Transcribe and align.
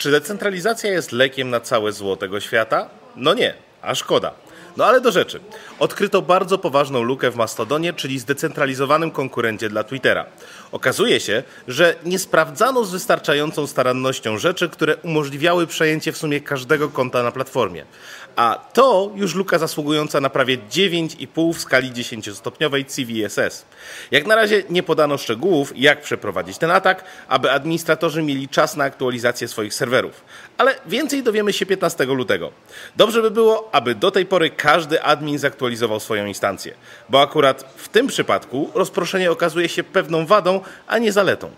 Czy 0.00 0.10
decentralizacja 0.10 0.90
jest 0.90 1.12
lekiem 1.12 1.50
na 1.50 1.60
całe 1.60 1.92
zło 1.92 2.16
tego 2.16 2.40
świata? 2.40 2.90
No 3.16 3.34
nie, 3.34 3.54
a 3.82 3.94
szkoda. 3.94 4.34
No 4.76 4.84
ale 4.86 5.00
do 5.00 5.12
rzeczy. 5.12 5.40
Odkryto 5.78 6.22
bardzo 6.22 6.58
poważną 6.58 7.02
lukę 7.02 7.30
w 7.30 7.36
Mastodonie, 7.36 7.92
czyli 7.92 8.18
zdecentralizowanym 8.18 9.10
konkurencie 9.10 9.68
dla 9.68 9.84
Twittera. 9.84 10.26
Okazuje 10.72 11.20
się, 11.20 11.42
że 11.68 11.94
nie 12.04 12.18
sprawdzano 12.18 12.84
z 12.84 12.90
wystarczającą 12.92 13.66
starannością 13.66 14.38
rzeczy, 14.38 14.68
które 14.68 14.96
umożliwiały 14.96 15.66
przejęcie 15.66 16.12
w 16.12 16.16
sumie 16.16 16.40
każdego 16.40 16.88
konta 16.88 17.22
na 17.22 17.32
platformie. 17.32 17.84
A 18.36 18.58
to 18.72 19.10
już 19.14 19.34
luka 19.34 19.58
zasługująca 19.58 20.20
na 20.20 20.30
prawie 20.30 20.58
9,5 20.58 21.54
w 21.54 21.60
skali 21.60 21.92
10-stopniowej 21.92 22.84
CVSS. 22.84 23.64
Jak 24.10 24.26
na 24.26 24.36
razie 24.36 24.62
nie 24.70 24.82
podano 24.82 25.18
szczegółów, 25.18 25.72
jak 25.76 26.02
przeprowadzić 26.02 26.58
ten 26.58 26.70
atak, 26.70 27.04
aby 27.28 27.50
administratorzy 27.50 28.22
mieli 28.22 28.48
czas 28.48 28.76
na 28.76 28.84
aktualizację 28.84 29.48
swoich 29.48 29.74
serwerów. 29.74 30.24
Ale 30.58 30.74
więcej 30.86 31.22
dowiemy 31.22 31.52
się 31.52 31.66
15 31.66 32.04
lutego. 32.04 32.52
Dobrze 32.96 33.22
by 33.22 33.30
było, 33.30 33.68
aby 33.72 33.94
do 33.94 34.10
tej 34.10 34.26
pory 34.26 34.50
każdy 34.62 35.02
admin 35.02 35.38
zaktualizował 35.38 36.00
swoją 36.00 36.26
instancję, 36.26 36.74
bo 37.08 37.22
akurat 37.22 37.74
w 37.76 37.88
tym 37.88 38.06
przypadku 38.06 38.70
rozproszenie 38.74 39.30
okazuje 39.30 39.68
się 39.68 39.84
pewną 39.84 40.26
wadą, 40.26 40.60
a 40.86 40.98
nie 40.98 41.12
zaletą. 41.12 41.50